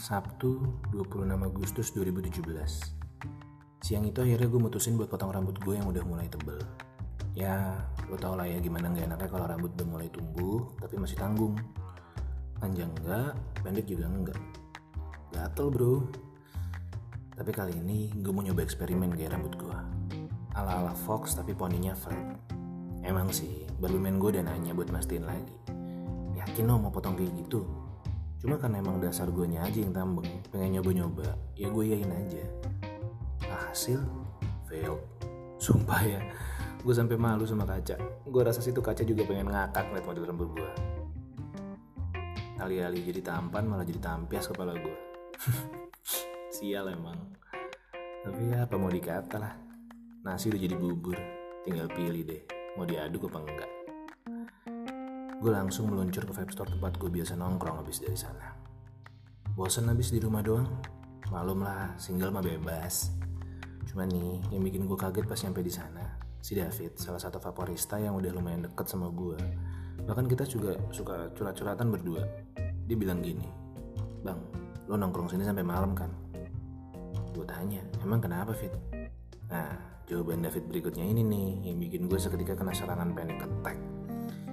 Sabtu 0.00 0.64
26 0.96 1.28
Agustus 1.28 1.92
2017 1.92 2.40
Siang 3.84 4.08
itu 4.08 4.24
akhirnya 4.24 4.48
gue 4.48 4.56
mutusin 4.56 4.96
buat 4.96 5.12
potong 5.12 5.28
rambut 5.28 5.60
gue 5.60 5.76
yang 5.76 5.92
udah 5.92 6.00
mulai 6.08 6.24
tebel. 6.24 6.56
Ya 7.36 7.84
lo 8.08 8.16
tau 8.16 8.32
lah 8.32 8.48
ya 8.48 8.64
gimana 8.64 8.88
gak 8.96 9.12
enaknya 9.12 9.28
kalau 9.28 9.44
rambut 9.44 9.76
udah 9.76 9.84
mulai 9.92 10.08
tumbuh 10.08 10.72
tapi 10.80 10.96
masih 10.96 11.20
tanggung. 11.20 11.52
Panjang 12.56 12.88
enggak, 12.96 13.36
pendek 13.60 13.84
juga 13.84 14.08
enggak 14.08 14.40
Gatel 15.36 15.68
bro. 15.68 16.08
Tapi 17.36 17.50
kali 17.52 17.76
ini 17.76 18.08
gue 18.24 18.32
mau 18.32 18.40
nyoba 18.40 18.64
eksperimen 18.64 19.12
gaya 19.12 19.36
rambut 19.36 19.52
gue 19.60 19.78
Ala-ala 20.56 20.96
Fox 20.96 21.36
tapi 21.36 21.52
poninya 21.52 21.92
flat. 21.92 22.40
Emang 23.04 23.28
sih, 23.28 23.68
barberman 23.76 24.16
gue 24.16 24.32
udah 24.32 24.48
nanya 24.48 24.72
buat 24.72 24.88
mastiin 24.88 25.28
lagi. 25.28 25.56
Yakin 26.40 26.64
lo 26.64 26.80
mau 26.80 26.88
potong 26.88 27.20
kayak 27.20 27.36
gitu? 27.36 27.89
Cuma 28.40 28.56
karena 28.56 28.80
emang 28.80 28.96
dasar 28.96 29.28
gue 29.28 29.44
aja 29.52 29.68
yang 29.76 29.92
tambeng 29.92 30.24
Pengen 30.48 30.80
nyoba-nyoba 30.80 31.36
Ya 31.60 31.68
gue 31.68 31.84
yain 31.84 32.08
aja. 32.08 32.44
Hasil 33.44 34.00
Fail. 34.64 34.96
Sumpah 35.60 36.00
ya 36.00 36.20
Gue 36.80 36.96
sampai 36.96 37.20
malu 37.20 37.44
sama 37.44 37.68
kaca. 37.68 38.00
Gue 38.24 38.40
rasa 38.40 38.64
situ 38.64 38.80
kaca 38.80 39.04
juga 39.04 39.28
pengen 39.28 39.52
ngakak 39.52 39.92
ngeliat 39.92 40.06
model 40.08 40.24
rambut 40.24 40.48
gue 40.56 40.70
Alih-alih 42.60 43.04
jadi 43.04 43.20
tampan 43.20 43.68
malah 43.68 43.84
jadi 43.84 44.00
tampias 44.00 44.48
kepala 44.48 44.72
gue 44.72 44.96
Sial 46.56 46.88
emang. 46.92 47.16
Tapi 48.24 48.52
ya 48.52 48.64
apa 48.64 48.76
mau 48.76 48.92
dikata 48.92 49.36
lah 49.36 49.54
Nasi 50.24 50.52
udah 50.52 50.60
jadi 50.60 50.76
bubur 50.76 51.16
Tinggal 51.64 51.88
pilih 51.92 52.24
deh 52.24 52.42
Mau 52.76 52.84
diaduk 52.84 53.32
apa 53.32 53.38
enggak 53.40 53.79
gue 55.40 55.48
langsung 55.48 55.88
meluncur 55.88 56.28
ke 56.28 56.32
vape 56.36 56.52
store 56.52 56.68
tempat 56.76 57.00
gue 57.00 57.08
biasa 57.08 57.32
nongkrong 57.32 57.80
habis 57.80 58.04
dari 58.04 58.12
sana. 58.12 58.52
Bosan 59.56 59.88
habis 59.88 60.12
di 60.12 60.20
rumah 60.20 60.44
doang? 60.44 60.68
Malum 61.32 61.64
lah, 61.64 61.96
single 61.96 62.28
mah 62.28 62.44
bebas. 62.44 63.08
Cuma 63.88 64.04
nih, 64.04 64.36
yang 64.52 64.60
bikin 64.60 64.84
gue 64.84 64.98
kaget 65.00 65.24
pas 65.24 65.40
nyampe 65.40 65.64
di 65.64 65.72
sana, 65.72 66.04
si 66.44 66.52
David, 66.60 67.00
salah 67.00 67.16
satu 67.16 67.40
vaporista 67.40 67.96
yang 67.96 68.20
udah 68.20 68.36
lumayan 68.36 68.68
deket 68.68 68.84
sama 68.84 69.08
gue. 69.08 69.40
Bahkan 70.04 70.28
kita 70.28 70.44
juga 70.44 70.76
suka 70.92 71.32
curhat-curhatan 71.32 71.88
berdua. 71.88 72.20
Dia 72.84 72.96
bilang 73.00 73.24
gini, 73.24 73.48
Bang, 74.20 74.44
lo 74.92 75.00
nongkrong 75.00 75.32
sini 75.32 75.48
sampai 75.48 75.64
malam 75.64 75.96
kan? 75.96 76.12
Gue 77.32 77.48
tanya, 77.48 77.80
emang 78.04 78.20
kenapa 78.20 78.52
Fit? 78.52 78.76
Nah, 79.48 79.72
jawaban 80.04 80.44
David 80.44 80.68
berikutnya 80.68 81.08
ini 81.08 81.24
nih, 81.24 81.72
yang 81.72 81.80
bikin 81.80 82.12
gue 82.12 82.20
seketika 82.20 82.52
kena 82.60 82.76
serangan 82.76 83.16
panic 83.16 83.40
attack 83.40 83.80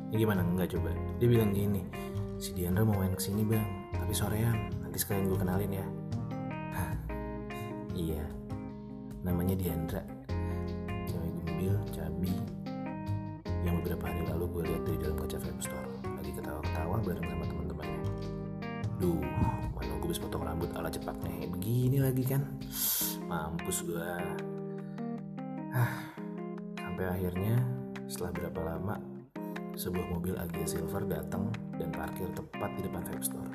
ini 0.07 0.23
gimana? 0.23 0.41
Enggak 0.43 0.71
coba. 0.75 0.91
Dia 1.19 1.27
bilang 1.27 1.51
gini 1.51 1.83
si 2.37 2.53
Diandra 2.53 2.85
mau 2.85 2.95
main 2.95 3.11
ke 3.11 3.23
sini 3.23 3.43
bang. 3.43 3.65
Tapi 3.91 4.13
sorean 4.15 4.71
nanti 4.79 4.97
sekalian 5.01 5.27
gue 5.27 5.39
kenalin 5.39 5.71
ya. 5.73 5.85
Hah, 6.71 6.93
iya. 7.91 8.23
Namanya 9.27 9.59
Diandra. 9.59 9.99
Cewek 11.09 11.31
gembil 11.43 11.75
cabi. 11.91 12.31
Yang 13.67 13.75
beberapa 13.83 14.03
hari 14.07 14.23
lalu 14.31 14.45
gue 14.47 14.63
lihat 14.71 14.81
dari 14.87 14.97
dalam 15.03 15.17
kaca 15.19 15.37
vape 15.43 15.61
store. 15.61 15.91
Lagi 16.07 16.31
ketawa-ketawa 16.31 16.95
bareng 17.03 17.27
sama 17.27 17.45
teman-temannya. 17.51 18.03
Duh 18.97 19.21
mana 19.75 19.93
gue 19.99 20.09
bisa 20.09 20.23
potong 20.23 20.47
rambut 20.47 20.71
ala 20.71 20.87
cepatnya. 20.87 21.51
Begini 21.51 21.99
lagi 21.99 22.23
kan? 22.23 22.47
Mampus 23.27 23.83
gue 23.83 24.09
ah 25.75 25.99
sampai 26.79 27.05
akhirnya 27.11 27.59
setelah 28.07 28.31
berapa 28.33 28.59
lama 28.63 29.16
sebuah 29.77 30.09
mobil 30.09 30.33
Agia 30.41 30.65
Silver 30.65 31.05
datang 31.05 31.53
dan 31.77 31.93
parkir 31.93 32.25
tepat 32.33 32.73
di 32.81 32.89
depan 32.89 33.05
vape 33.05 33.21
store. 33.21 33.53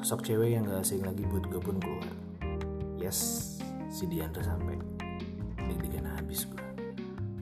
Sosok 0.00 0.24
cewek 0.24 0.56
yang 0.56 0.64
gak 0.64 0.80
asing 0.80 1.04
lagi 1.04 1.28
buat 1.28 1.44
gue 1.52 1.60
pun 1.60 1.76
keluar. 1.76 2.08
Yes, 2.96 3.60
si 3.92 4.08
Diandra 4.08 4.40
sampai. 4.40 4.80
Deg-degan 5.68 6.08
habis 6.16 6.48
gue. 6.48 6.64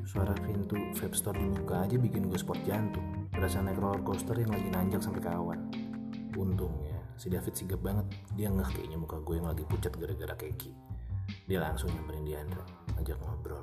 Suara 0.02 0.34
pintu 0.34 0.74
vape 0.98 1.14
store 1.14 1.38
dibuka 1.38 1.86
aja 1.86 1.94
bikin 1.94 2.26
gue 2.26 2.34
sport 2.34 2.58
jantung. 2.66 3.06
Berasa 3.30 3.62
naik 3.62 3.78
roller 3.78 4.02
coaster 4.02 4.34
yang 4.34 4.50
lagi 4.50 4.66
nanjak 4.66 5.00
sampai 5.06 5.22
kawan. 5.22 5.70
Untungnya, 6.34 6.98
si 7.14 7.30
David 7.30 7.54
sigap 7.54 7.86
banget. 7.86 8.10
Dia 8.34 8.50
ngeh 8.50 8.66
kayaknya 8.66 8.98
muka 8.98 9.22
gue 9.22 9.38
yang 9.38 9.46
lagi 9.46 9.62
pucat 9.62 9.94
gara-gara 9.94 10.34
keki. 10.34 10.74
Dia 11.46 11.62
langsung 11.62 11.94
nyamperin 11.94 12.26
Diandra, 12.26 12.66
ngajak 12.98 13.18
ngobrol. 13.22 13.62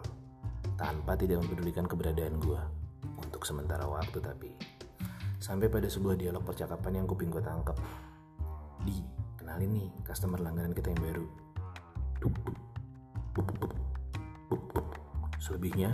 Tanpa 0.80 1.20
tidak 1.20 1.44
mempedulikan 1.44 1.84
keberadaan 1.84 2.40
gue 2.40 2.83
untuk 3.44 3.60
sementara 3.60 3.84
waktu 3.84 4.24
tapi 4.24 4.56
sampai 5.36 5.68
pada 5.68 5.92
sebuah 5.92 6.16
dialog 6.16 6.48
percakapan 6.48 7.04
yang 7.04 7.06
kuping 7.12 7.28
gue 7.28 7.44
tangkap. 7.44 7.76
Di 8.88 9.04
kenalin 9.36 9.84
nih 9.84 9.88
customer 10.00 10.40
langganan 10.40 10.72
kita 10.72 10.96
yang 10.96 11.04
baru. 11.04 11.28
Selebihnya 15.44 15.92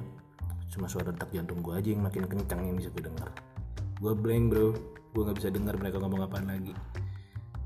cuma 0.69 0.85
suara 0.85 1.09
detak 1.09 1.33
jantung 1.33 1.65
gue 1.65 1.73
aja 1.73 1.89
yang 1.89 2.05
makin 2.05 2.29
kencang 2.29 2.69
yang 2.69 2.77
bisa 2.77 2.93
gue 2.93 3.09
dengar 3.09 3.33
gue 3.97 4.13
blank 4.13 4.53
bro. 4.53 4.69
Gue 5.17 5.21
nggak 5.25 5.37
bisa 5.41 5.49
dengar 5.49 5.73
mereka 5.81 5.97
ngomong 6.05 6.29
apaan 6.29 6.53
lagi. 6.53 6.77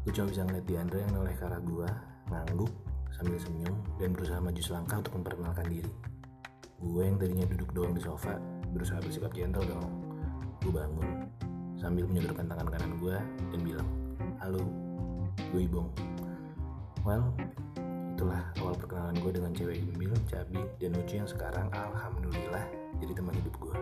Gue 0.08 0.16
cuma 0.16 0.32
bisa 0.32 0.48
ngeliat 0.48 0.64
Diandra 0.64 1.04
yang 1.04 1.12
noleh 1.12 1.36
ke 1.36 1.44
arah 1.44 1.60
gue 1.60 1.90
ngangguk 2.32 2.72
sambil 3.12 3.36
senyum 3.36 3.76
dan 4.00 4.16
berusaha 4.16 4.40
maju 4.40 4.62
selangkah 4.64 5.04
untuk 5.04 5.20
memperkenalkan 5.20 5.68
diri. 5.68 5.92
Gue 6.80 7.04
yang 7.04 7.20
tadinya 7.20 7.44
duduk 7.52 7.76
doang 7.76 7.92
di 7.92 8.00
sofa 8.00 8.63
berusaha 8.74 9.00
bersikap 9.00 9.32
gentle 9.32 9.64
dong. 9.70 9.88
Gue 10.66 10.74
bangun 10.74 11.30
sambil 11.78 12.10
menyodorkan 12.10 12.50
tangan 12.50 12.68
kanan 12.74 12.94
gue 12.98 13.18
dan 13.54 13.60
bilang 13.62 13.90
halo 14.42 14.66
gue 15.54 15.62
ibong. 15.64 15.88
Well 17.06 17.32
itulah 18.14 18.40
awal 18.62 18.78
perkenalan 18.78 19.18
gue 19.20 19.32
dengan 19.36 19.52
cewek 19.52 19.84
gembil 19.84 20.14
cabi 20.32 20.62
dan 20.80 20.96
lucu 20.96 21.20
yang 21.20 21.28
sekarang 21.28 21.68
alhamdulillah 21.76 22.64
jadi 23.04 23.20
teman 23.20 23.36
hidup 23.36 23.52
gue 23.60 23.76